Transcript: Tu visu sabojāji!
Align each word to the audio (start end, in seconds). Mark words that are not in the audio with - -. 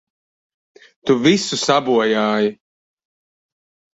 Tu 1.09 1.15
visu 1.25 1.59
sabojāji! 1.65 2.49